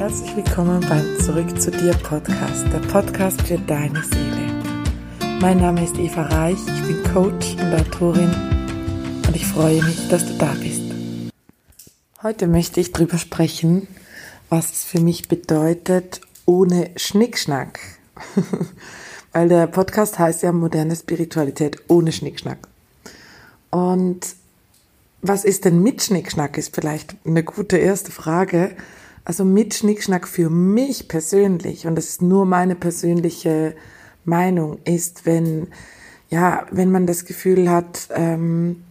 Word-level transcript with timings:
Herzlich 0.00 0.34
willkommen 0.34 0.80
beim 0.88 1.20
Zurück 1.20 1.60
zu 1.60 1.70
dir 1.70 1.92
Podcast, 1.92 2.64
der 2.72 2.78
Podcast 2.78 3.42
für 3.42 3.58
deine 3.58 4.02
Seele. 4.02 4.48
Mein 5.42 5.58
Name 5.58 5.84
ist 5.84 5.98
Eva 5.98 6.22
Reich, 6.22 6.56
ich 6.74 6.82
bin 6.86 7.12
Coach 7.12 7.56
und 7.60 7.74
Autorin 7.74 8.34
und 9.26 9.36
ich 9.36 9.44
freue 9.44 9.84
mich, 9.84 10.08
dass 10.08 10.24
du 10.24 10.38
da 10.38 10.54
bist. 10.54 10.80
Heute 12.22 12.46
möchte 12.46 12.80
ich 12.80 12.92
darüber 12.92 13.18
sprechen, 13.18 13.88
was 14.48 14.72
es 14.72 14.84
für 14.84 15.00
mich 15.00 15.28
bedeutet, 15.28 16.22
ohne 16.46 16.92
Schnickschnack. 16.96 17.78
Weil 19.34 19.50
der 19.50 19.66
Podcast 19.66 20.18
heißt 20.18 20.42
ja 20.42 20.52
moderne 20.52 20.96
Spiritualität 20.96 21.76
ohne 21.88 22.12
Schnickschnack. 22.12 22.68
Und 23.68 24.34
was 25.20 25.44
ist 25.44 25.66
denn 25.66 25.82
mit 25.82 26.02
Schnickschnack, 26.02 26.56
ist 26.56 26.74
vielleicht 26.74 27.16
eine 27.26 27.44
gute 27.44 27.76
erste 27.76 28.10
Frage. 28.10 28.74
Also 29.30 29.44
mit 29.44 29.74
Schnickschnack 29.74 30.26
für 30.26 30.50
mich 30.50 31.06
persönlich, 31.06 31.86
und 31.86 31.94
das 31.94 32.08
ist 32.08 32.20
nur 32.20 32.46
meine 32.46 32.74
persönliche 32.74 33.76
Meinung, 34.24 34.78
ist, 34.84 35.24
wenn, 35.24 35.68
ja, 36.30 36.66
wenn 36.72 36.90
man 36.90 37.06
das 37.06 37.26
Gefühl 37.26 37.70
hat, 37.70 38.08
ähm, 38.12 38.82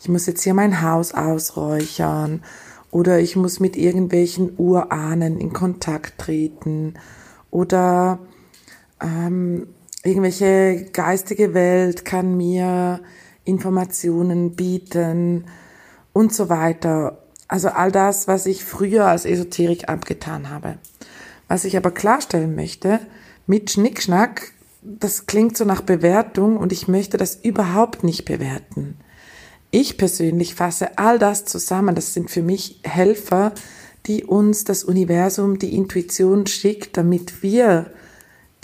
ich 0.00 0.08
muss 0.08 0.24
jetzt 0.24 0.44
hier 0.44 0.54
mein 0.54 0.80
Haus 0.80 1.12
ausräuchern 1.12 2.42
oder 2.90 3.20
ich 3.20 3.36
muss 3.36 3.60
mit 3.60 3.76
irgendwelchen 3.76 4.54
Urahnen 4.56 5.38
in 5.38 5.52
Kontakt 5.52 6.16
treten 6.16 6.94
oder 7.50 8.18
ähm, 8.98 9.66
irgendwelche 10.04 10.86
geistige 10.94 11.52
Welt 11.52 12.06
kann 12.06 12.38
mir 12.38 13.02
Informationen 13.44 14.56
bieten 14.56 15.44
und 16.14 16.32
so 16.32 16.48
weiter. 16.48 17.21
Also 17.52 17.68
all 17.68 17.92
das, 17.92 18.28
was 18.28 18.46
ich 18.46 18.64
früher 18.64 19.04
als 19.04 19.26
Esoterik 19.26 19.90
abgetan 19.90 20.48
habe. 20.48 20.78
Was 21.48 21.66
ich 21.66 21.76
aber 21.76 21.90
klarstellen 21.90 22.54
möchte, 22.54 22.98
mit 23.46 23.70
Schnickschnack, 23.70 24.52
das 24.80 25.26
klingt 25.26 25.58
so 25.58 25.66
nach 25.66 25.82
Bewertung 25.82 26.56
und 26.56 26.72
ich 26.72 26.88
möchte 26.88 27.18
das 27.18 27.36
überhaupt 27.36 28.04
nicht 28.04 28.24
bewerten. 28.24 28.96
Ich 29.70 29.98
persönlich 29.98 30.54
fasse 30.54 30.96
all 30.96 31.18
das 31.18 31.44
zusammen. 31.44 31.94
Das 31.94 32.14
sind 32.14 32.30
für 32.30 32.40
mich 32.40 32.80
Helfer, 32.84 33.52
die 34.06 34.24
uns 34.24 34.64
das 34.64 34.82
Universum, 34.82 35.58
die 35.58 35.76
Intuition 35.76 36.46
schickt, 36.46 36.96
damit 36.96 37.42
wir 37.42 37.92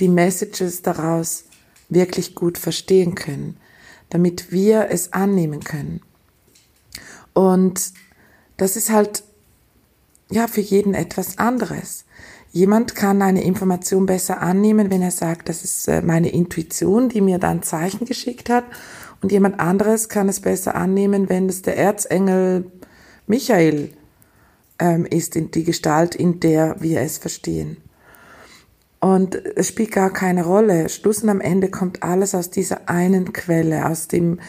die 0.00 0.08
Messages 0.08 0.80
daraus 0.80 1.44
wirklich 1.90 2.34
gut 2.34 2.56
verstehen 2.56 3.14
können, 3.14 3.58
damit 4.08 4.50
wir 4.50 4.86
es 4.88 5.12
annehmen 5.12 5.60
können. 5.60 6.00
Und 7.34 7.92
das 8.58 8.76
ist 8.76 8.90
halt, 8.90 9.24
ja, 10.30 10.46
für 10.46 10.60
jeden 10.60 10.92
etwas 10.92 11.38
anderes. 11.38 12.04
Jemand 12.52 12.94
kann 12.94 13.22
eine 13.22 13.44
Information 13.44 14.04
besser 14.04 14.42
annehmen, 14.42 14.90
wenn 14.90 15.00
er 15.00 15.10
sagt, 15.10 15.48
das 15.48 15.64
ist 15.64 15.88
äh, 15.88 16.02
meine 16.02 16.30
Intuition, 16.30 17.08
die 17.08 17.20
mir 17.20 17.38
dann 17.38 17.62
Zeichen 17.62 18.04
geschickt 18.04 18.50
hat. 18.50 18.64
Und 19.22 19.32
jemand 19.32 19.58
anderes 19.60 20.08
kann 20.08 20.28
es 20.28 20.40
besser 20.40 20.74
annehmen, 20.74 21.28
wenn 21.28 21.48
es 21.48 21.62
der 21.62 21.76
Erzengel 21.76 22.70
Michael 23.26 23.90
ähm, 24.78 25.06
ist, 25.06 25.36
in 25.36 25.50
die 25.50 25.64
Gestalt, 25.64 26.14
in 26.14 26.40
der 26.40 26.76
wir 26.80 27.00
es 27.00 27.18
verstehen. 27.18 27.78
Und 29.00 29.34
es 29.34 29.68
spielt 29.68 29.92
gar 29.92 30.12
keine 30.12 30.44
Rolle. 30.44 30.88
Schluss 30.88 31.22
und 31.22 31.28
am 31.28 31.40
Ende 31.40 31.70
kommt 31.70 32.02
alles 32.02 32.34
aus 32.34 32.50
dieser 32.50 32.88
einen 32.88 33.32
Quelle, 33.32 33.86
aus 33.86 34.08
dem, 34.08 34.40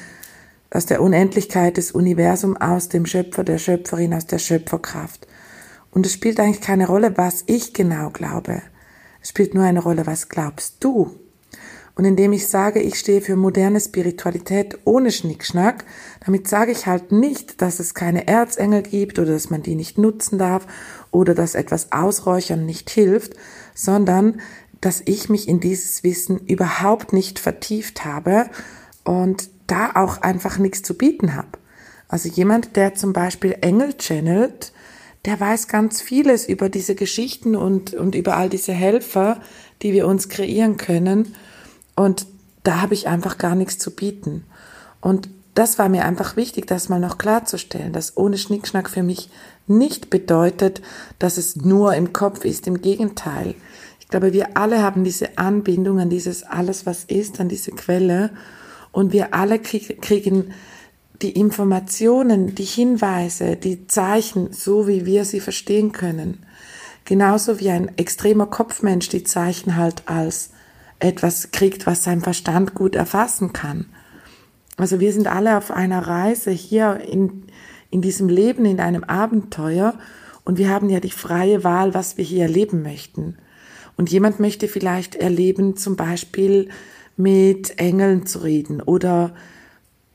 aus 0.72 0.86
der 0.86 1.02
Unendlichkeit 1.02 1.78
des 1.78 1.92
Universums, 1.92 2.60
aus 2.62 2.90
dem 2.90 3.06
Schöpfer, 3.06 3.44
der 3.44 3.58
Schöpferin, 3.58 4.14
aus 4.14 4.28
der 4.28 4.40
Schöpferkraft. 4.40 5.28
Und 5.92 6.06
es 6.06 6.14
spielt 6.14 6.40
eigentlich 6.40 6.62
keine 6.62 6.88
Rolle, 6.88 7.18
was 7.18 7.44
ich 7.48 7.74
genau 7.74 8.10
glaube. 8.12 8.62
Es 9.22 9.30
spielt 9.30 9.54
nur 9.54 9.64
eine 9.64 9.82
Rolle, 9.82 10.06
was 10.06 10.30
glaubst 10.30 10.84
du? 10.84 11.12
Und 11.96 12.06
indem 12.06 12.32
ich 12.32 12.48
sage, 12.48 12.82
ich 12.82 12.98
stehe 12.98 13.20
für 13.20 13.36
moderne 13.36 13.82
Spiritualität 13.82 14.78
ohne 14.86 15.12
Schnickschnack, 15.12 15.84
damit 16.26 16.48
sage 16.48 16.72
ich 16.72 16.86
halt 16.86 17.12
nicht, 17.12 17.62
dass 17.62 17.80
es 17.80 17.94
keine 17.94 18.26
Erzengel 18.26 18.84
gibt 18.84 19.20
oder 19.20 19.34
dass 19.34 19.50
man 19.50 19.64
die 19.64 19.76
nicht 19.76 19.98
nutzen 19.98 20.40
darf 20.40 20.66
oder 21.12 21.36
dass 21.36 21.56
etwas 21.56 21.92
ausräuchern 21.92 22.66
nicht 22.66 22.90
hilft, 22.90 23.34
sondern 23.76 24.40
dass 24.80 25.02
ich 25.04 25.28
mich 25.28 25.50
in 25.50 25.60
dieses 25.60 26.04
Wissen 26.06 26.38
überhaupt 26.38 27.12
nicht 27.12 27.38
vertieft 27.38 28.06
habe 28.06 28.50
und 29.04 29.50
da 29.72 29.92
auch 29.96 30.22
einfach 30.22 30.58
nichts 30.58 30.82
zu 30.82 30.96
bieten 30.96 31.36
habe. 31.36 31.60
Also 32.08 32.28
jemand, 32.28 32.76
der 32.76 32.96
zum 32.96 33.14
Beispiel 33.14 33.56
Engel 33.62 33.94
channelt, 33.98 34.74
der 35.26 35.40
weiß 35.40 35.68
ganz 35.68 36.02
vieles 36.02 36.48
über 36.48 36.70
diese 36.70 36.96
Geschichten 36.96 37.56
und, 37.56 37.94
und 37.94 38.16
über 38.16 38.38
all 38.38 38.50
diese 38.50 38.74
Helfer, 38.74 39.40
die 39.82 39.94
wir 39.94 40.08
uns 40.08 40.30
kreieren 40.30 40.78
können. 40.78 41.36
Und 41.96 42.26
da 42.64 42.82
habe 42.82 42.94
ich 42.94 43.08
einfach 43.08 43.38
gar 43.38 43.56
nichts 43.56 43.78
zu 43.78 43.96
bieten. 43.96 44.46
Und 45.02 45.30
das 45.56 45.78
war 45.78 45.90
mir 45.90 46.06
einfach 46.06 46.36
wichtig, 46.36 46.68
das 46.68 46.90
mal 46.90 47.00
noch 47.00 47.18
klarzustellen, 47.18 47.92
dass 47.92 48.16
ohne 48.16 48.38
Schnickschnack 48.38 48.90
für 48.90 49.04
mich 49.04 49.30
nicht 49.68 50.10
bedeutet, 50.10 50.82
dass 51.20 51.38
es 51.38 51.58
nur 51.58 51.94
im 51.96 52.14
Kopf 52.14 52.46
ist. 52.46 52.66
Im 52.66 52.82
Gegenteil. 52.82 53.56
Ich 54.00 54.08
glaube, 54.08 54.34
wir 54.34 54.58
alle 54.58 54.82
haben 54.82 55.04
diese 55.04 55.38
Anbindung 55.38 56.00
an 56.00 56.10
dieses 56.10 56.44
alles, 56.44 56.86
was 56.86 57.04
ist, 57.04 57.40
an 57.40 57.50
diese 57.50 57.72
Quelle. 57.72 58.32
Und 58.92 59.14
wir 59.14 59.34
alle 59.34 59.60
kriegen 59.60 60.54
die 61.22 61.32
Informationen, 61.32 62.56
die 62.56 62.64
Hinweise, 62.64 63.56
die 63.56 63.88
Zeichen, 63.88 64.54
so 64.54 64.88
wie 64.88 65.06
wir 65.06 65.26
sie 65.26 65.40
verstehen 65.40 65.92
können. 65.92 66.46
Genauso 67.06 67.60
wie 67.60 67.70
ein 67.70 67.98
extremer 67.98 68.46
Kopfmensch 68.46 69.10
die 69.10 69.24
Zeichen 69.24 69.76
halt 69.76 70.04
als 70.08 70.52
etwas 71.00 71.52
kriegt, 71.52 71.88
was 71.88 72.04
sein 72.04 72.22
Verstand 72.22 72.74
gut 72.74 72.96
erfassen 72.96 73.54
kann. 73.54 73.88
Also 74.78 75.00
wir 75.00 75.12
sind 75.12 75.28
alle 75.28 75.58
auf 75.58 75.72
einer 75.72 76.08
Reise 76.08 76.52
hier 76.52 77.02
in, 77.02 77.48
in 77.90 78.02
diesem 78.02 78.30
Leben, 78.30 78.66
in 78.66 78.80
einem 78.80 79.04
Abenteuer 79.04 79.96
und 80.46 80.58
wir 80.58 80.70
haben 80.70 80.90
ja 80.90 81.00
die 81.00 81.12
freie 81.12 81.64
Wahl, 81.64 81.94
was 81.94 82.18
wir 82.18 82.24
hier 82.24 82.44
erleben 82.44 82.82
möchten. 82.82 83.38
Und 83.98 84.10
jemand 84.10 84.40
möchte 84.40 84.70
vielleicht 84.70 85.16
erleben, 85.16 85.76
zum 85.76 85.98
Beispiel 85.98 86.70
mit 87.20 87.78
Engeln 87.80 88.26
zu 88.26 88.40
reden 88.40 88.82
oder 88.82 89.34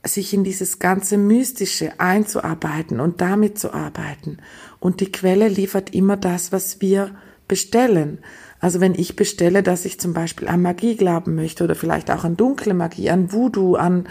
sich 0.03 0.33
in 0.33 0.43
dieses 0.43 0.79
ganze 0.79 1.19
Mystische 1.19 1.93
einzuarbeiten 2.01 2.99
und 2.99 3.21
damit 3.21 3.59
zu 3.59 3.75
arbeiten. 3.75 4.39
Und 4.81 5.01
die 5.01 5.13
Quelle 5.13 5.49
liefert 5.49 5.95
immer 5.95 6.17
das, 6.17 6.51
was 6.51 6.81
wir 6.81 7.11
bestellen. 7.47 8.19
Also 8.59 8.81
wenn 8.81 8.95
ich 8.95 9.17
bestelle, 9.17 9.63
dass 9.63 9.85
ich 9.85 10.01
zum 10.01 10.15
Beispiel 10.15 10.49
an 10.49 10.63
Magie 10.63 10.97
glauben 10.97 11.35
möchte 11.35 11.65
oder 11.65 11.75
vielleicht 11.75 12.11
auch 12.11 12.25
an 12.25 12.39
dunkle 12.39 12.73
Magie, 12.73 13.11
an 13.11 13.33
Voodoo, 13.33 13.75
an, 13.75 14.09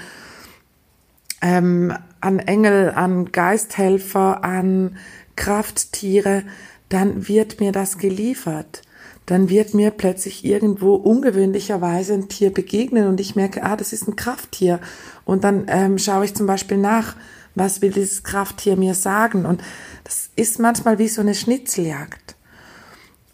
ähm, 1.41 1.95
an 2.21 2.37
Engel, 2.37 2.91
an 2.91 3.31
Geisthelfer, 3.31 4.43
an 4.43 4.97
Krafttiere, 5.35 6.43
dann 6.89 7.27
wird 7.27 7.59
mir 7.59 7.71
das 7.71 7.97
geliefert. 7.97 8.83
Dann 9.25 9.49
wird 9.49 9.73
mir 9.73 9.91
plötzlich 9.91 10.43
irgendwo 10.43 10.95
ungewöhnlicherweise 10.95 12.13
ein 12.13 12.27
Tier 12.27 12.51
begegnen 12.51 13.07
und 13.07 13.19
ich 13.19 13.35
merke, 13.35 13.63
ah, 13.63 13.77
das 13.77 13.93
ist 13.93 14.07
ein 14.07 14.15
Krafttier. 14.15 14.79
Und 15.23 15.43
dann 15.43 15.65
ähm, 15.67 15.97
schaue 15.97 16.25
ich 16.25 16.33
zum 16.33 16.45
Beispiel 16.45 16.77
nach, 16.77 17.15
was 17.55 17.81
will 17.81 17.91
dieses 17.91 18.23
Krafttier 18.23 18.75
mir 18.75 18.95
sagen. 18.95 19.45
Und 19.45 19.61
das 20.03 20.29
ist 20.35 20.59
manchmal 20.59 20.99
wie 20.99 21.07
so 21.07 21.21
eine 21.21 21.35
Schnitzeljagd. 21.35 22.35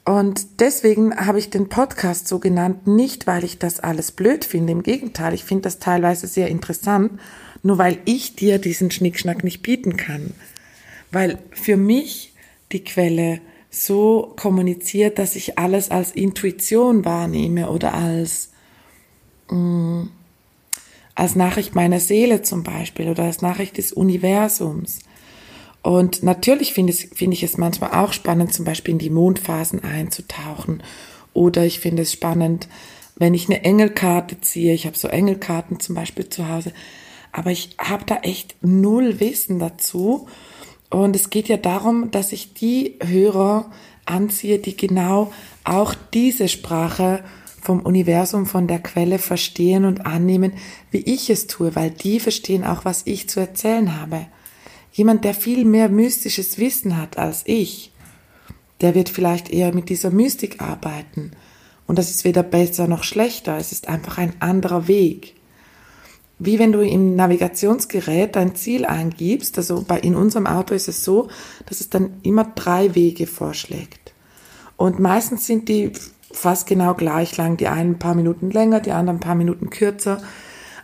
Und 0.06 0.60
deswegen 0.60 1.16
habe 1.16 1.40
ich 1.40 1.50
den 1.50 1.70
Podcast 1.70 2.28
so 2.28 2.40
genannt, 2.40 2.88
nicht 2.88 3.28
weil 3.28 3.44
ich 3.44 3.60
das 3.60 3.80
alles 3.80 4.12
blöd 4.12 4.44
finde, 4.44 4.72
im 4.72 4.82
Gegenteil, 4.82 5.34
ich 5.34 5.44
finde 5.44 5.64
das 5.64 5.78
teilweise 5.78 6.26
sehr 6.26 6.48
interessant, 6.48 7.20
nur 7.62 7.78
weil 7.78 8.00
ich 8.06 8.36
dir 8.36 8.58
diesen 8.58 8.90
Schnickschnack 8.90 9.44
nicht 9.44 9.62
bieten 9.62 9.98
kann. 9.98 10.34
Weil 11.12 11.40
für 11.52 11.78
mich 11.78 12.34
die 12.72 12.84
Quelle 12.84 13.40
so 13.70 14.34
kommuniziert, 14.36 15.20
dass 15.20 15.36
ich 15.36 15.60
alles 15.60 15.92
als 15.92 16.12
Intuition 16.12 17.06
wahrnehme 17.06 17.70
oder 17.70 17.94
als, 17.94 18.50
mh, 19.50 19.58
mm, 19.58 20.12
als 21.16 21.36
Nachricht 21.36 21.76
meiner 21.76 22.00
Seele 22.00 22.42
zum 22.44 22.64
Beispiel 22.64 23.10
oder 23.10 23.24
als 23.24 23.42
Nachricht 23.42 23.78
des 23.78 23.92
Universums. 23.92 25.00
Und 25.82 26.24
natürlich 26.24 26.74
finde 26.74 26.94
ich, 26.94 27.10
finde 27.14 27.36
ich 27.36 27.44
es 27.44 27.58
manchmal 27.58 27.92
auch 27.92 28.14
spannend, 28.14 28.54
zum 28.54 28.66
Beispiel 28.66 28.94
in 28.94 29.00
die 29.00 29.10
Mondphasen 29.10 29.84
einzutauchen. 29.84 30.84
Oder 31.34 31.66
ich 31.66 31.80
finde 31.80 32.04
es 32.04 32.14
spannend, 32.14 32.68
wenn 33.16 33.34
ich 33.34 33.48
eine 33.48 33.64
Engelkarte 33.64 34.40
ziehe. 34.42 34.74
Ich 34.74 34.86
habe 34.86 34.98
so 34.98 35.08
Engelkarten 35.08 35.80
zum 35.80 35.96
Beispiel 35.96 36.28
zu 36.30 36.50
Hause. 36.50 36.74
Aber 37.32 37.52
ich 37.52 37.76
habe 37.78 38.06
da 38.06 38.18
echt 38.18 38.56
null 38.62 39.20
Wissen 39.20 39.60
dazu. 39.60 40.28
Und 40.90 41.16
es 41.16 41.30
geht 41.30 41.48
ja 41.50 41.58
darum, 41.58 42.12
dass 42.12 42.32
ich 42.32 42.54
die 42.54 42.96
Hörer 43.04 43.70
anziehe, 44.06 44.60
die 44.60 44.76
genau 44.76 45.32
auch 45.64 45.94
diese 46.14 46.48
Sprache 46.48 47.24
vom 47.62 47.82
Universum, 47.82 48.46
von 48.46 48.68
der 48.68 48.80
Quelle 48.80 49.20
verstehen 49.20 49.86
und 49.86 50.06
annehmen, 50.06 50.54
wie 50.92 51.00
ich 51.02 51.30
es 51.30 51.48
tue, 51.48 51.76
weil 51.76 51.92
die 51.92 52.20
verstehen 52.20 52.64
auch, 52.64 52.86
was 52.86 53.04
ich 53.06 53.30
zu 53.30 53.40
erzählen 53.40 54.00
habe 54.00 54.28
jemand, 54.92 55.24
der 55.24 55.34
viel 55.34 55.66
mehr 55.66 55.90
mystisches 55.90 56.58
Wissen 56.58 56.98
hat 56.98 57.18
als 57.18 57.44
ich. 57.46 57.92
der 58.82 58.96
wird 58.96 59.10
vielleicht 59.10 59.50
eher 59.50 59.74
mit 59.74 59.90
dieser 59.90 60.10
Mystik 60.10 60.62
arbeiten. 60.62 61.32
Und 61.86 62.00
das 62.00 62.12
ist 62.12 62.24
weder 62.24 62.44
besser 62.44 62.88
noch 62.88 63.04
schlechter, 63.04 63.58
es 63.58 63.74
ist 63.74 63.90
einfach 63.90 64.18
ein 64.18 64.34
anderer 64.40 64.88
Weg. 64.88 65.36
Wie 66.40 66.58
wenn 66.58 66.72
du 66.72 66.80
im 66.80 67.18
Navigationsgerät 67.18 68.38
dein 68.38 68.56
Ziel 68.56 68.86
eingibst, 68.86 69.58
also 69.58 69.84
bei, 69.86 70.00
in 70.00 70.16
unserem 70.16 70.48
Auto 70.48 70.74
ist 70.74 70.88
es 70.88 71.04
so, 71.04 71.28
dass 71.66 71.82
es 71.82 71.90
dann 71.90 72.14
immer 72.24 72.46
drei 72.56 72.96
Wege 72.96 73.28
vorschlägt. 73.28 74.14
Und 74.78 75.00
meistens 75.00 75.46
sind 75.46 75.68
die 75.68 75.92
fast 76.32 76.66
genau 76.66 76.94
gleich 76.94 77.36
lang, 77.36 77.58
die 77.58 77.68
einen 77.68 77.96
ein 77.96 78.00
paar 78.00 78.16
Minuten 78.16 78.52
länger, 78.52 78.80
die 78.80 78.94
anderen 78.94 79.18
ein 79.18 79.22
paar 79.22 79.36
Minuten 79.36 79.70
kürzer. 79.70 80.22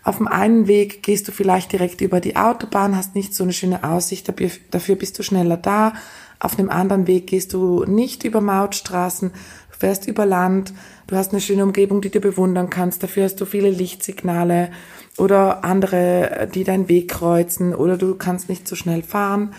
Auf 0.03 0.17
dem 0.17 0.27
einen 0.27 0.67
Weg 0.67 1.01
gehst 1.03 1.27
du 1.29 1.31
vielleicht 1.31 1.71
direkt 1.71 2.01
über 2.01 2.19
die 2.19 2.35
Autobahn, 2.35 2.95
hast 2.95 3.15
nicht 3.15 3.33
so 3.33 3.43
eine 3.43 3.53
schöne 3.53 3.83
Aussicht, 3.85 4.27
dafür 4.27 4.95
bist 4.95 5.17
du 5.17 5.23
schneller 5.23 5.57
da. 5.57 5.93
Auf 6.39 6.57
dem 6.57 6.69
anderen 6.69 7.07
Weg 7.07 7.27
gehst 7.27 7.53
du 7.53 7.85
nicht 7.85 8.25
über 8.25 8.41
Mautstraßen, 8.41 9.31
fährst 9.69 10.07
über 10.07 10.25
Land, 10.25 10.73
du 11.07 11.15
hast 11.15 11.31
eine 11.31 11.41
schöne 11.41 11.63
Umgebung, 11.63 12.01
die 12.01 12.09
du 12.09 12.19
bewundern 12.19 12.69
kannst, 12.69 13.03
dafür 13.03 13.23
hast 13.23 13.39
du 13.41 13.45
viele 13.45 13.69
Lichtsignale 13.69 14.71
oder 15.17 15.63
andere, 15.63 16.49
die 16.53 16.63
deinen 16.63 16.89
Weg 16.89 17.09
kreuzen 17.09 17.73
oder 17.73 17.97
du 17.97 18.15
kannst 18.15 18.49
nicht 18.49 18.67
so 18.67 18.75
schnell 18.75 19.01
fahren 19.01 19.53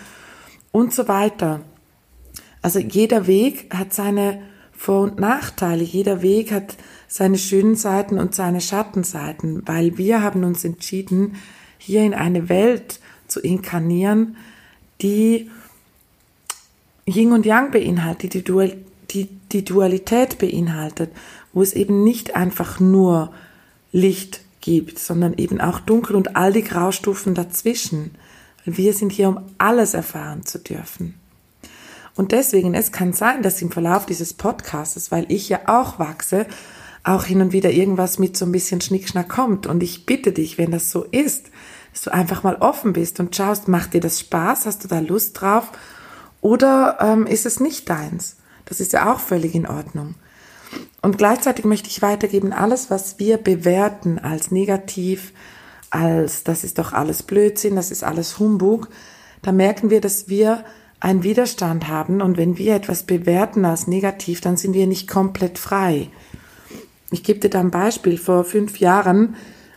und 0.71 0.93
so 0.93 1.07
weiter. 1.07 1.61
Also 2.61 2.79
jeder 2.79 3.27
Weg 3.27 3.73
hat 3.73 3.93
seine 3.93 4.41
vor- 4.71 5.03
und 5.03 5.19
Nachteile. 5.19 5.83
Jeder 5.83 6.21
Weg 6.21 6.51
hat 6.51 6.75
seine 7.07 7.37
schönen 7.37 7.75
Seiten 7.75 8.19
und 8.19 8.35
seine 8.35 8.61
Schattenseiten, 8.61 9.63
weil 9.65 9.97
wir 9.97 10.21
haben 10.21 10.43
uns 10.43 10.63
entschieden, 10.63 11.35
hier 11.77 12.03
in 12.03 12.13
eine 12.13 12.49
Welt 12.49 12.99
zu 13.27 13.39
inkarnieren, 13.39 14.37
die 15.01 15.49
Yin 17.07 17.31
und 17.31 17.45
Yang 17.45 17.71
beinhaltet, 17.71 18.33
die, 18.33 18.43
Dual, 18.43 18.77
die, 19.11 19.29
die 19.51 19.63
Dualität 19.63 20.37
beinhaltet, 20.37 21.11
wo 21.53 21.61
es 21.61 21.73
eben 21.73 22.03
nicht 22.03 22.35
einfach 22.35 22.79
nur 22.79 23.31
Licht 23.91 24.41
gibt, 24.67 24.99
sondern 24.99 25.33
eben 25.35 25.61
auch 25.61 25.79
Dunkel 25.79 26.17
und 26.17 26.35
all 26.35 26.51
die 26.51 26.61
Graustufen 26.61 27.33
dazwischen. 27.33 28.11
Wir 28.65 28.93
sind 28.93 29.13
hier, 29.13 29.29
um 29.29 29.39
alles 29.57 29.93
erfahren 29.93 30.45
zu 30.45 30.59
dürfen. 30.59 31.13
Und 32.15 32.33
deswegen, 32.33 32.73
es 32.73 32.91
kann 32.91 33.13
sein, 33.13 33.43
dass 33.43 33.61
im 33.61 33.71
Verlauf 33.71 34.05
dieses 34.05 34.33
Podcasts, 34.33 35.09
weil 35.09 35.25
ich 35.29 35.47
ja 35.47 35.61
auch 35.67 35.99
wachse, 35.99 36.47
auch 37.05 37.23
hin 37.23 37.39
und 37.39 37.53
wieder 37.53 37.71
irgendwas 37.71 38.19
mit 38.19 38.35
so 38.35 38.43
ein 38.43 38.51
bisschen 38.51 38.81
Schnickschnack 38.81 39.29
kommt. 39.29 39.67
Und 39.67 39.81
ich 39.83 40.05
bitte 40.05 40.33
dich, 40.33 40.57
wenn 40.57 40.71
das 40.71 40.91
so 40.91 41.05
ist, 41.05 41.45
dass 41.93 42.01
du 42.01 42.13
einfach 42.13 42.43
mal 42.43 42.57
offen 42.57 42.91
bist 42.91 43.21
und 43.21 43.33
schaust, 43.33 43.69
macht 43.69 43.93
dir 43.93 44.01
das 44.01 44.19
Spaß, 44.19 44.65
hast 44.65 44.83
du 44.83 44.89
da 44.89 44.99
Lust 44.99 45.39
drauf 45.39 45.71
oder 46.41 46.97
ähm, 46.99 47.25
ist 47.25 47.45
es 47.45 47.61
nicht 47.61 47.89
deins? 47.89 48.35
Das 48.65 48.81
ist 48.81 48.91
ja 48.91 49.13
auch 49.13 49.21
völlig 49.21 49.55
in 49.55 49.65
Ordnung. 49.65 50.15
Und 51.01 51.17
gleichzeitig 51.17 51.65
möchte 51.65 51.89
ich 51.89 52.01
weitergeben, 52.01 52.53
alles, 52.53 52.89
was 52.89 53.19
wir 53.19 53.37
bewerten 53.37 54.19
als 54.19 54.51
negativ, 54.51 55.33
als 55.89 56.43
das 56.43 56.63
ist 56.63 56.79
doch 56.79 56.93
alles 56.93 57.23
Blödsinn, 57.23 57.75
das 57.75 57.91
ist 57.91 58.03
alles 58.03 58.39
Humbug, 58.39 58.89
da 59.41 59.51
merken 59.51 59.89
wir, 59.89 60.01
dass 60.01 60.27
wir 60.27 60.65
einen 60.99 61.23
Widerstand 61.23 61.87
haben 61.87 62.21
und 62.21 62.37
wenn 62.37 62.57
wir 62.57 62.75
etwas 62.75 63.03
bewerten 63.03 63.65
als 63.65 63.87
negativ, 63.87 64.41
dann 64.41 64.57
sind 64.57 64.73
wir 64.73 64.87
nicht 64.87 65.07
komplett 65.07 65.59
frei. 65.59 66.09
Ich 67.11 67.23
gebe 67.23 67.39
dir 67.39 67.49
da 67.49 67.59
ein 67.59 67.71
Beispiel. 67.71 68.17
Vor 68.17 68.43
fünf 68.43 68.79
Jahren 68.79 69.35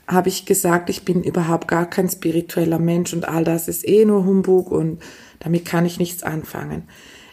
habe 0.08 0.28
ich 0.28 0.46
gesagt, 0.46 0.90
ich 0.90 1.04
bin 1.04 1.22
überhaupt 1.22 1.68
gar 1.68 1.88
kein 1.88 2.08
spiritueller 2.08 2.78
Mensch 2.78 3.12
und 3.12 3.28
all 3.28 3.44
das 3.44 3.68
ist 3.68 3.86
eh 3.86 4.04
nur 4.04 4.24
Humbug 4.24 4.70
und 4.70 5.00
damit 5.38 5.64
kann 5.64 5.86
ich 5.86 5.98
nichts 5.98 6.22
anfangen. 6.22 6.88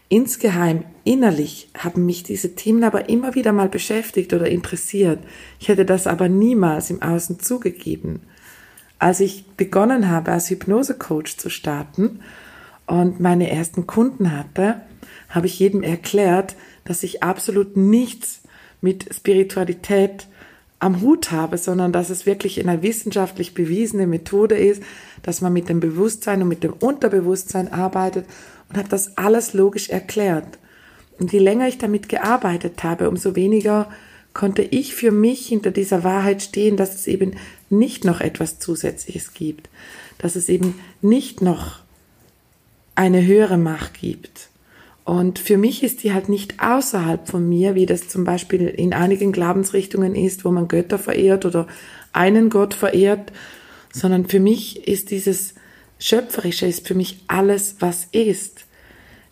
Insgeheim, 0.09 0.83
innerlich 1.03 1.69
haben 1.77 2.05
mich 2.05 2.23
diese 2.23 2.55
Themen 2.55 2.83
aber 2.83 3.09
immer 3.09 3.35
wieder 3.35 3.51
mal 3.51 3.69
beschäftigt 3.69 4.33
oder 4.33 4.47
interessiert. 4.47 5.19
Ich 5.59 5.67
hätte 5.67 5.85
das 5.85 6.07
aber 6.07 6.29
niemals 6.29 6.89
im 6.89 7.01
Außen 7.01 7.39
zugegeben. 7.39 8.21
Als 8.99 9.19
ich 9.19 9.45
begonnen 9.57 10.09
habe, 10.09 10.31
als 10.31 10.49
Hypnosecoach 10.49 11.37
zu 11.37 11.49
starten, 11.49 12.19
und 12.87 13.19
meine 13.19 13.51
ersten 13.51 13.85
Kunden 13.85 14.31
hatte, 14.31 14.81
habe 15.29 15.45
ich 15.45 15.59
jedem 15.59 15.83
erklärt, 15.83 16.55
dass 16.85 17.03
ich 17.03 17.21
absolut 17.21 17.77
nichts 17.77 18.41
mit 18.81 19.13
Spiritualität 19.13 20.27
am 20.79 21.01
Hut 21.01 21.31
habe, 21.31 21.57
sondern 21.57 21.91
dass 21.91 22.09
es 22.09 22.25
wirklich 22.25 22.59
eine 22.59 22.81
wissenschaftlich 22.81 23.53
bewiesene 23.53 24.07
Methode 24.07 24.55
ist, 24.55 24.81
dass 25.21 25.41
man 25.41 25.51
mit 25.51 25.69
dem 25.69 25.79
Bewusstsein 25.79 26.41
und 26.41 26.47
mit 26.47 26.63
dem 26.63 26.73
Unterbewusstsein 26.73 27.71
arbeitet 27.71 28.25
und 28.69 28.77
habe 28.77 28.89
das 28.89 29.17
alles 29.17 29.53
logisch 29.53 29.89
erklärt. 29.89 30.57
Und 31.19 31.31
je 31.31 31.39
länger 31.39 31.67
ich 31.67 31.77
damit 31.77 32.09
gearbeitet 32.09 32.83
habe, 32.83 33.09
umso 33.09 33.35
weniger 33.35 33.89
konnte 34.33 34.61
ich 34.61 34.93
für 34.93 35.11
mich 35.11 35.47
hinter 35.47 35.71
dieser 35.71 36.03
Wahrheit 36.03 36.43
stehen, 36.43 36.77
dass 36.77 36.93
es 36.93 37.07
eben 37.07 37.37
nicht 37.69 38.05
noch 38.05 38.21
etwas 38.21 38.59
Zusätzliches 38.59 39.33
gibt, 39.33 39.69
dass 40.19 40.35
es 40.35 40.47
eben 40.47 40.79
nicht 41.01 41.41
noch 41.41 41.79
eine 42.93 43.25
höhere 43.25 43.57
Macht 43.57 43.99
gibt. 43.99 44.49
Und 45.05 45.39
für 45.39 45.57
mich 45.57 45.83
ist 45.83 46.03
die 46.03 46.13
halt 46.13 46.27
nicht 46.27 46.61
außerhalb 46.61 47.27
von 47.27 47.47
mir, 47.47 47.75
wie 47.75 47.85
das 47.85 48.09
zum 48.09 48.25
Beispiel 48.25 48.67
in 48.67 48.93
einigen 48.93 49.31
Glaubensrichtungen 49.31 50.15
ist, 50.15 50.43
wo 50.43 50.51
man 50.51 50.67
Götter 50.67 50.99
verehrt 50.99 51.45
oder 51.45 51.65
einen 52.11 52.49
Gott 52.49 52.73
verehrt, 52.73 53.31
sondern 53.93 54.27
für 54.27 54.39
mich 54.39 54.87
ist 54.87 55.09
dieses 55.11 55.55
Schöpferische, 55.99 56.65
ist 56.65 56.87
für 56.87 56.95
mich 56.95 57.23
alles, 57.27 57.77
was 57.79 58.07
ist. 58.11 58.65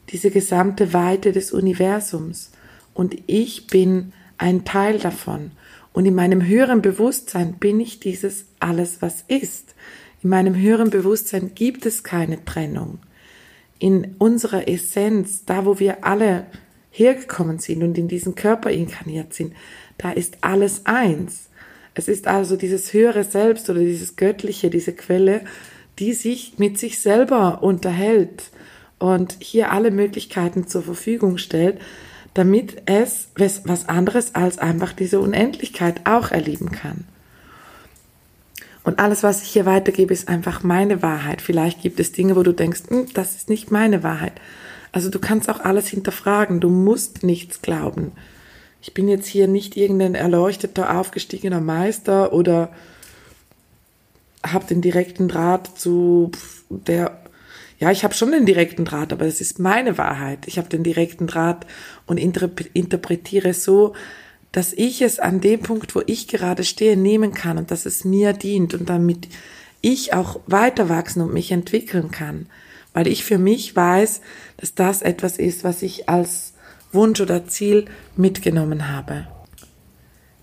Diese 0.09 0.31
gesamte 0.31 0.93
Weite 0.93 1.31
des 1.31 1.51
Universums. 1.51 2.51
Und 2.93 3.15
ich 3.27 3.67
bin 3.67 4.13
ein 4.37 4.65
Teil 4.65 4.99
davon. 4.99 5.51
Und 5.93 6.05
in 6.05 6.15
meinem 6.15 6.45
höheren 6.45 6.81
Bewusstsein 6.81 7.53
bin 7.53 7.79
ich 7.79 7.99
dieses 7.99 8.45
alles, 8.59 9.01
was 9.01 9.23
ist. 9.27 9.75
In 10.21 10.29
meinem 10.29 10.55
höheren 10.55 10.89
Bewusstsein 10.89 11.51
gibt 11.55 11.85
es 11.85 12.03
keine 12.03 12.43
Trennung 12.45 12.99
in 13.79 14.15
unserer 14.17 14.67
Essenz, 14.67 15.45
da 15.45 15.65
wo 15.65 15.79
wir 15.79 16.03
alle 16.05 16.45
hergekommen 16.91 17.59
sind 17.59 17.83
und 17.83 17.97
in 17.97 18.07
diesen 18.07 18.35
Körper 18.35 18.71
inkarniert 18.71 19.33
sind, 19.33 19.53
da 19.97 20.11
ist 20.11 20.37
alles 20.41 20.85
eins. 20.85 21.49
Es 21.93 22.07
ist 22.07 22.27
also 22.27 22.55
dieses 22.55 22.93
höhere 22.93 23.23
Selbst 23.23 23.69
oder 23.69 23.79
dieses 23.79 24.15
Göttliche, 24.15 24.69
diese 24.69 24.93
Quelle, 24.93 25.41
die 25.99 26.13
sich 26.13 26.53
mit 26.57 26.77
sich 26.77 26.99
selber 26.99 27.63
unterhält 27.63 28.43
und 28.99 29.37
hier 29.39 29.71
alle 29.71 29.91
Möglichkeiten 29.91 30.67
zur 30.67 30.83
Verfügung 30.83 31.37
stellt, 31.37 31.79
damit 32.33 32.81
es 32.85 33.29
was 33.35 33.87
anderes 33.87 34.35
als 34.35 34.59
einfach 34.59 34.93
diese 34.93 35.19
Unendlichkeit 35.19 36.01
auch 36.05 36.31
erleben 36.31 36.71
kann. 36.71 37.05
Und 38.83 38.99
alles, 38.99 39.23
was 39.23 39.41
ich 39.41 39.49
hier 39.49 39.65
weitergebe, 39.65 40.13
ist 40.13 40.27
einfach 40.27 40.61
meine 40.61 41.01
Wahrheit. 41.01 41.41
Vielleicht 41.41 41.81
gibt 41.81 41.99
es 41.99 42.11
Dinge, 42.11 42.35
wo 42.35 42.43
du 42.43 42.51
denkst, 42.51 42.83
hm, 42.89 43.07
das 43.13 43.35
ist 43.35 43.49
nicht 43.49 43.71
meine 43.71 44.03
Wahrheit. 44.03 44.33
Also 44.91 45.09
du 45.09 45.17
kannst 45.17 45.49
auch 45.49 45.59
alles 45.59 45.87
hinterfragen. 45.87 46.59
Du 46.59 46.69
musst 46.69 47.23
nichts 47.23 47.63
glauben. 47.63 48.11
Ich 48.81 48.93
bin 48.93 49.07
jetzt 49.07 49.25
hier 49.25 49.47
nicht 49.47 49.75
irgendein 49.75 50.13
erleuchteter, 50.13 50.99
aufgestiegener 50.99 51.61
Meister 51.61 52.31
oder 52.31 52.69
habe 54.53 54.65
den 54.65 54.81
direkten 54.81 55.27
Draht 55.27 55.77
zu 55.77 56.31
der 56.69 57.21
ja, 57.77 57.91
ich 57.91 58.05
habe 58.05 58.13
schon 58.13 58.31
den 58.31 58.45
direkten 58.45 58.85
Draht, 58.85 59.11
aber 59.11 59.25
es 59.25 59.41
ist 59.41 59.59
meine 59.59 59.97
Wahrheit. 59.97 60.47
Ich 60.47 60.57
habe 60.57 60.69
den 60.69 60.83
direkten 60.83 61.27
Draht 61.27 61.67
und 62.05 62.17
interpretiere 62.17 63.53
so, 63.53 63.93
dass 64.53 64.71
ich 64.71 65.01
es 65.01 65.19
an 65.19 65.41
dem 65.41 65.59
Punkt, 65.59 65.93
wo 65.95 66.01
ich 66.05 66.29
gerade 66.29 66.63
stehe, 66.63 66.95
nehmen 66.95 67.33
kann 67.33 67.57
und 67.57 67.71
dass 67.71 67.85
es 67.85 68.05
mir 68.05 68.31
dient 68.31 68.73
und 68.73 68.87
damit 68.89 69.27
ich 69.81 70.13
auch 70.13 70.39
weiter 70.47 70.87
wachsen 70.87 71.21
und 71.21 71.33
mich 71.33 71.51
entwickeln 71.51 72.11
kann. 72.11 72.47
Weil 72.93 73.07
ich 73.07 73.25
für 73.25 73.37
mich 73.37 73.75
weiß, 73.75 74.21
dass 74.55 74.73
das 74.73 75.01
etwas 75.01 75.37
ist, 75.37 75.65
was 75.65 75.81
ich 75.81 76.07
als 76.07 76.53
Wunsch 76.93 77.19
oder 77.19 77.45
Ziel 77.45 77.85
mitgenommen 78.15 78.87
habe. 78.87 79.27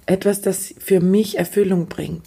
Etwas, 0.04 0.42
das 0.42 0.74
für 0.78 1.00
mich 1.00 1.38
Erfüllung 1.38 1.86
bringt. 1.86 2.22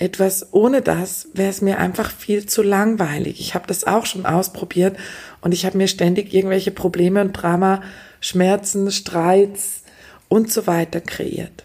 Etwas 0.00 0.52
ohne 0.52 0.80
das 0.80 1.28
wäre 1.34 1.50
es 1.50 1.60
mir 1.60 1.78
einfach 1.78 2.10
viel 2.10 2.46
zu 2.46 2.62
langweilig. 2.62 3.40
Ich 3.40 3.54
habe 3.54 3.66
das 3.66 3.84
auch 3.84 4.06
schon 4.06 4.26
ausprobiert 4.26 4.96
und 5.40 5.52
ich 5.52 5.66
habe 5.66 5.76
mir 5.76 5.88
ständig 5.88 6.32
irgendwelche 6.32 6.70
Probleme 6.70 7.20
und 7.20 7.32
Drama, 7.32 7.82
Schmerzen, 8.20 8.90
Streits, 8.92 9.82
und 10.28 10.52
so 10.52 10.66
weiter 10.66 11.00
kreiert. 11.00 11.64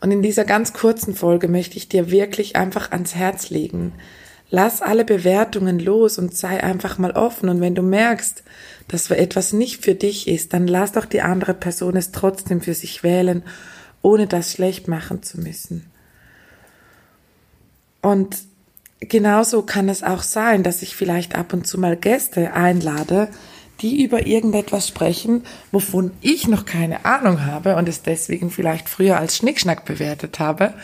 Und 0.00 0.10
in 0.10 0.22
dieser 0.22 0.44
ganz 0.44 0.72
kurzen 0.72 1.14
Folge 1.14 1.48
möchte 1.48 1.76
ich 1.76 1.88
dir 1.88 2.10
wirklich 2.10 2.56
einfach 2.56 2.92
ans 2.92 3.14
Herz 3.14 3.50
legen. 3.50 3.92
Lass 4.48 4.80
alle 4.80 5.04
Bewertungen 5.04 5.78
los 5.78 6.18
und 6.18 6.36
sei 6.36 6.62
einfach 6.62 6.98
mal 6.98 7.12
offen. 7.12 7.48
Und 7.48 7.60
wenn 7.60 7.74
du 7.74 7.82
merkst, 7.82 8.42
dass 8.88 9.10
etwas 9.10 9.52
nicht 9.52 9.84
für 9.84 9.94
dich 9.94 10.26
ist, 10.26 10.54
dann 10.54 10.66
lass 10.66 10.92
doch 10.92 11.04
die 11.04 11.20
andere 11.20 11.54
Person 11.54 11.96
es 11.96 12.12
trotzdem 12.12 12.60
für 12.60 12.74
sich 12.74 13.02
wählen, 13.02 13.42
ohne 14.02 14.26
das 14.26 14.52
schlecht 14.52 14.88
machen 14.88 15.22
zu 15.22 15.38
müssen. 15.38 15.89
Und 18.02 18.36
genauso 19.00 19.62
kann 19.62 19.88
es 19.88 20.02
auch 20.02 20.22
sein, 20.22 20.62
dass 20.62 20.82
ich 20.82 20.94
vielleicht 20.94 21.34
ab 21.34 21.52
und 21.52 21.66
zu 21.66 21.78
mal 21.78 21.96
Gäste 21.96 22.52
einlade, 22.52 23.28
die 23.80 24.02
über 24.04 24.26
irgendetwas 24.26 24.88
sprechen, 24.88 25.44
wovon 25.72 26.12
ich 26.20 26.48
noch 26.48 26.66
keine 26.66 27.04
Ahnung 27.04 27.46
habe 27.46 27.76
und 27.76 27.88
es 27.88 28.02
deswegen 28.02 28.50
vielleicht 28.50 28.88
früher 28.88 29.18
als 29.18 29.36
Schnickschnack 29.36 29.84
bewertet 29.84 30.38
habe. 30.38 30.74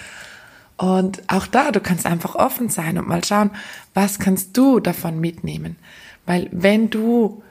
Und 0.78 1.22
auch 1.28 1.46
da, 1.46 1.72
du 1.72 1.80
kannst 1.80 2.06
einfach 2.06 2.34
offen 2.34 2.68
sein 2.68 2.98
und 2.98 3.08
mal 3.08 3.24
schauen, 3.24 3.50
was 3.94 4.18
kannst 4.18 4.56
du 4.56 4.80
davon 4.80 5.20
mitnehmen? 5.20 5.76
Weil 6.24 6.48
wenn 6.52 6.90
du 6.90 7.42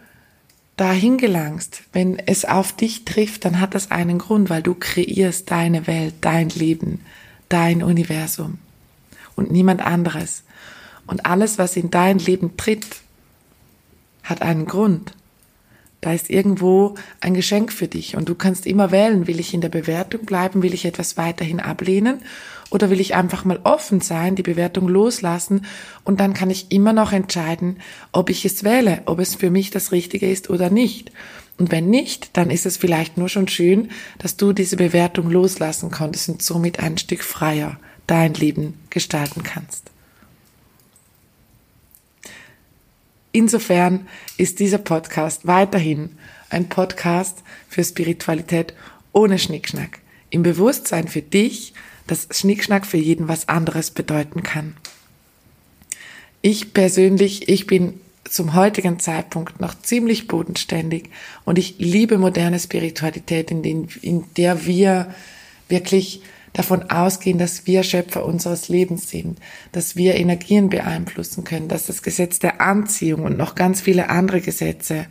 dahin 0.77 1.17
gelangst, 1.17 1.83
wenn 1.93 2.19
es 2.19 2.45
auf 2.45 2.73
dich 2.73 3.05
trifft, 3.05 3.45
dann 3.45 3.59
hat 3.59 3.73
das 3.73 3.91
einen 3.91 4.17
Grund, 4.17 4.49
weil 4.49 4.61
du 4.61 4.75
kreierst 4.75 5.49
deine 5.49 5.87
Welt, 5.87 6.15
dein 6.21 6.49
Leben, 6.49 7.01
dein 7.49 7.81
Universum 7.81 8.59
und 9.35 9.51
niemand 9.51 9.85
anderes. 9.85 10.43
Und 11.07 11.25
alles, 11.25 11.57
was 11.57 11.75
in 11.75 11.91
dein 11.91 12.19
Leben 12.19 12.57
tritt, 12.57 12.85
hat 14.23 14.41
einen 14.41 14.65
Grund. 14.65 15.13
Da 16.01 16.13
ist 16.13 16.29
irgendwo 16.29 16.93
ein 17.19 17.33
Geschenk 17.33 17.71
für 17.73 17.87
dich 17.87 18.15
und 18.15 18.29
du 18.29 18.35
kannst 18.35 18.67
immer 18.67 18.91
wählen, 18.91 19.25
will 19.25 19.39
ich 19.39 19.55
in 19.55 19.61
der 19.61 19.69
Bewertung 19.69 20.25
bleiben, 20.25 20.61
will 20.61 20.73
ich 20.75 20.85
etwas 20.85 21.17
weiterhin 21.17 21.59
ablehnen 21.59 22.19
oder 22.69 22.91
will 22.91 22.99
ich 22.99 23.15
einfach 23.15 23.43
mal 23.43 23.59
offen 23.63 24.01
sein, 24.01 24.35
die 24.35 24.43
Bewertung 24.43 24.87
loslassen 24.87 25.65
und 26.03 26.19
dann 26.19 26.35
kann 26.35 26.51
ich 26.51 26.71
immer 26.71 26.93
noch 26.93 27.11
entscheiden, 27.11 27.79
ob 28.11 28.29
ich 28.29 28.45
es 28.45 28.63
wähle, 28.63 29.01
ob 29.05 29.19
es 29.19 29.33
für 29.33 29.49
mich 29.49 29.71
das 29.71 29.91
Richtige 29.91 30.29
ist 30.29 30.51
oder 30.51 30.69
nicht. 30.69 31.11
Und 31.57 31.71
wenn 31.71 31.89
nicht, 31.89 32.37
dann 32.37 32.51
ist 32.51 32.67
es 32.67 32.77
vielleicht 32.77 33.17
nur 33.17 33.29
schon 33.29 33.47
schön, 33.47 33.89
dass 34.19 34.37
du 34.37 34.53
diese 34.53 34.77
Bewertung 34.77 35.31
loslassen 35.31 35.89
konntest 35.89 36.29
und 36.29 36.43
somit 36.43 36.79
ein 36.79 36.99
Stück 36.99 37.23
freier 37.23 37.79
dein 38.07 38.33
Leben 38.33 38.79
gestalten 38.89 39.43
kannst. 39.43 39.91
Insofern 43.31 44.07
ist 44.37 44.59
dieser 44.59 44.77
Podcast 44.77 45.45
weiterhin 45.45 46.17
ein 46.49 46.69
Podcast 46.69 47.43
für 47.67 47.83
Spiritualität 47.83 48.73
ohne 49.11 49.39
Schnickschnack. 49.39 49.99
Im 50.29 50.43
Bewusstsein 50.43 51.07
für 51.07 51.21
dich, 51.21 51.73
dass 52.07 52.27
Schnickschnack 52.31 52.85
für 52.85 52.97
jeden 52.97 53.27
was 53.27 53.49
anderes 53.49 53.91
bedeuten 53.91 54.43
kann. 54.43 54.77
Ich 56.41 56.73
persönlich, 56.73 57.49
ich 57.49 57.67
bin 57.67 57.99
zum 58.23 58.53
heutigen 58.53 58.99
Zeitpunkt 58.99 59.59
noch 59.59 59.79
ziemlich 59.81 60.27
bodenständig 60.27 61.09
und 61.43 61.57
ich 61.57 61.75
liebe 61.77 62.17
moderne 62.17 62.59
Spiritualität, 62.59 63.51
in, 63.51 63.63
den, 63.63 63.87
in 64.01 64.23
der 64.37 64.65
wir 64.65 65.13
wirklich 65.69 66.21
davon 66.55 66.89
ausgehen, 66.89 67.37
dass 67.37 67.67
wir 67.67 67.83
Schöpfer 67.83 68.25
unseres 68.25 68.69
Lebens 68.69 69.09
sind, 69.09 69.39
dass 69.73 69.95
wir 69.95 70.15
Energien 70.15 70.69
beeinflussen 70.69 71.43
können, 71.43 71.67
dass 71.67 71.85
das 71.85 72.01
Gesetz 72.01 72.39
der 72.39 72.61
Anziehung 72.61 73.23
und 73.23 73.37
noch 73.37 73.55
ganz 73.55 73.81
viele 73.81 74.09
andere 74.09 74.41
Gesetze 74.41 75.05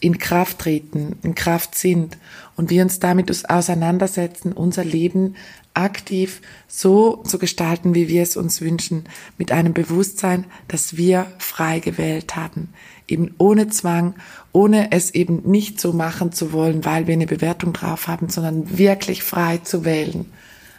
in 0.00 0.18
Kraft 0.18 0.58
treten, 0.58 1.16
in 1.22 1.34
Kraft 1.34 1.76
sind 1.76 2.18
und 2.56 2.68
wir 2.68 2.82
uns 2.82 2.98
damit 2.98 3.30
auseinandersetzen, 3.48 4.52
unser 4.52 4.84
Leben 4.84 5.36
aktiv 5.72 6.40
so 6.66 7.22
zu 7.22 7.38
gestalten, 7.38 7.94
wie 7.94 8.08
wir 8.08 8.22
es 8.22 8.36
uns 8.36 8.60
wünschen, 8.60 9.04
mit 9.38 9.52
einem 9.52 9.72
Bewusstsein, 9.72 10.46
dass 10.68 10.96
wir 10.96 11.26
frei 11.38 11.78
gewählt 11.78 12.34
haben, 12.34 12.70
eben 13.06 13.34
ohne 13.38 13.68
Zwang, 13.68 14.14
ohne 14.52 14.90
es 14.90 15.12
eben 15.12 15.42
nicht 15.48 15.80
so 15.80 15.92
machen 15.92 16.32
zu 16.32 16.52
wollen, 16.52 16.84
weil 16.84 17.06
wir 17.06 17.14
eine 17.14 17.26
Bewertung 17.26 17.72
drauf 17.72 18.08
haben, 18.08 18.28
sondern 18.30 18.78
wirklich 18.78 19.22
frei 19.22 19.58
zu 19.58 19.84
wählen 19.84 20.26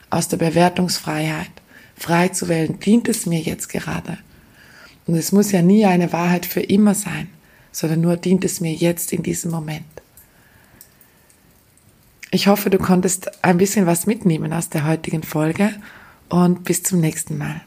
aus 0.09 0.27
der 0.27 0.37
Bewertungsfreiheit 0.37 1.49
frei 1.95 2.29
zu 2.29 2.47
wählen, 2.47 2.79
dient 2.79 3.07
es 3.09 3.25
mir 3.25 3.39
jetzt 3.39 3.69
gerade? 3.69 4.17
Und 5.05 5.15
es 5.15 5.31
muss 5.31 5.51
ja 5.51 5.61
nie 5.61 5.85
eine 5.85 6.11
Wahrheit 6.13 6.45
für 6.45 6.61
immer 6.61 6.93
sein, 6.93 7.29
sondern 7.71 8.01
nur 8.01 8.17
dient 8.17 8.43
es 8.45 8.61
mir 8.61 8.73
jetzt 8.73 9.13
in 9.13 9.23
diesem 9.23 9.51
Moment. 9.51 9.85
Ich 12.29 12.47
hoffe, 12.47 12.69
du 12.69 12.77
konntest 12.77 13.43
ein 13.43 13.57
bisschen 13.57 13.85
was 13.85 14.05
mitnehmen 14.05 14.51
aus 14.51 14.69
der 14.69 14.85
heutigen 14.85 15.23
Folge 15.23 15.73
und 16.29 16.65
bis 16.65 16.83
zum 16.83 16.99
nächsten 16.99 17.37
Mal. 17.37 17.61